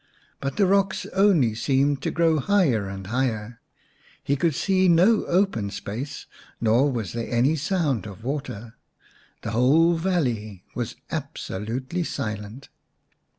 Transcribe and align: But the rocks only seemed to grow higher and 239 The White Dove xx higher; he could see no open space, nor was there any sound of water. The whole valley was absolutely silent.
But 0.39 0.57
the 0.57 0.65
rocks 0.65 1.05
only 1.13 1.53
seemed 1.53 2.01
to 2.01 2.09
grow 2.09 2.39
higher 2.39 2.87
and 2.89 3.03
239 3.03 3.05
The 3.05 3.13
White 3.13 3.29
Dove 3.29 3.37
xx 3.37 3.37
higher; 3.49 3.59
he 4.23 4.35
could 4.35 4.55
see 4.55 4.87
no 4.87 5.25
open 5.25 5.69
space, 5.69 6.25
nor 6.59 6.91
was 6.91 7.13
there 7.13 7.29
any 7.29 7.55
sound 7.55 8.07
of 8.07 8.23
water. 8.23 8.73
The 9.43 9.51
whole 9.51 9.93
valley 9.97 10.63
was 10.73 10.95
absolutely 11.11 12.03
silent. 12.03 12.69